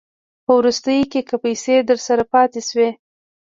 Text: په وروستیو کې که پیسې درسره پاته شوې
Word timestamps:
په 0.45 0.51
وروستیو 0.59 1.09
کې 1.11 1.21
که 1.27 1.35
پیسې 1.43 1.75
درسره 1.89 2.23
پاته 2.31 2.61
شوې 2.67 2.89